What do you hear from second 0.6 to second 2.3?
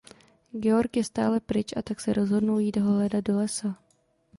Georg je stále pryč a tak se